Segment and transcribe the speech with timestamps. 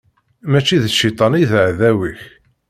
[0.51, 2.21] Mačči d cciṭan i d aɛdaw-ik.